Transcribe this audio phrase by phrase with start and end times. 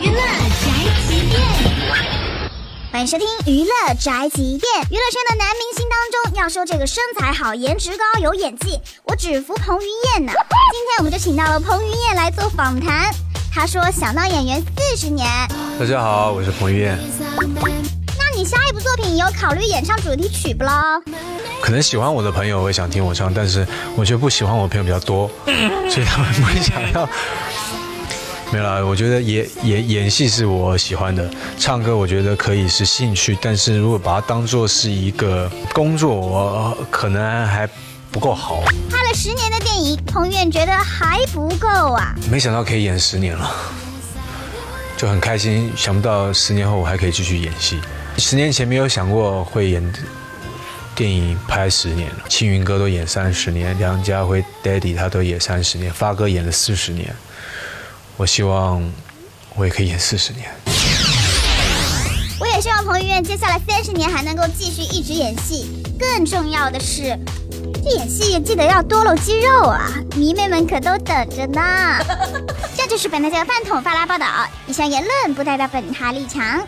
[0.00, 0.16] 娱乐
[0.60, 0.70] 宅
[1.06, 1.36] 急便，
[2.90, 4.82] 欢迎收听娱乐宅急便。
[4.90, 10.32] 娱乐圈的男明星当中，要说这个身材好、颜值高、有演技，我只服彭于晏呢。
[10.72, 13.10] 今天我们就请到了彭于晏来做访谈。
[13.52, 15.28] 他说想当演员四十年。
[15.78, 16.98] 大家好，我是彭于晏。
[18.16, 21.02] 那你下一部作品有考虑演唱主题曲不喽？
[21.64, 23.66] 可能喜欢我的朋友会想听我唱，但是
[23.96, 25.30] 我觉得不喜欢我的朋友比较多，
[25.88, 27.08] 所以他们不会想要。
[28.52, 31.26] 没有啦，我觉得演演演戏是我喜欢的，
[31.58, 37.66] 唱歌我觉得可以是兴趣，但是如果把它当做是一个工作，我可能还
[38.12, 38.62] 不够好。
[38.90, 42.14] 拍了十年的电影，彭于晏觉得还不够啊。
[42.30, 43.50] 没想到可以演十年了，
[44.98, 45.72] 就很开心。
[45.74, 47.80] 想不到十年后我还可以继续演戏。
[48.18, 49.82] 十年前没有想过会演
[50.94, 57.14] 电影拍十年了，青云哥都演三十年，梁家辉 Daddy 他都演三十年，发哥演了四十年。
[58.16, 58.80] 我希望
[59.56, 60.48] 我也可以演四十年。
[62.38, 65.82] 我也希望彭于晏接下来三十年还能够继续一直演戏。
[65.98, 67.18] 更重要的是，
[67.82, 69.90] 这演戏记得要多露肌肉啊！
[70.16, 71.98] 迷妹们可都等着呢。
[72.76, 74.26] 这就是本台的饭桶发拉报道，
[74.66, 76.64] 以上言论不代表本台立场。